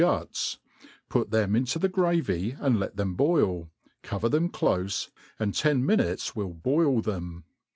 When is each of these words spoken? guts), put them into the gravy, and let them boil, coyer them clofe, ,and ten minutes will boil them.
guts), 0.01 0.57
put 1.09 1.29
them 1.29 1.55
into 1.55 1.77
the 1.77 1.87
gravy, 1.87 2.55
and 2.59 2.79
let 2.79 2.97
them 2.97 3.13
boil, 3.13 3.69
coyer 4.01 4.31
them 4.31 4.49
clofe, 4.49 5.11
,and 5.37 5.53
ten 5.53 5.85
minutes 5.85 6.35
will 6.35 6.55
boil 6.55 7.01
them. 7.03 7.43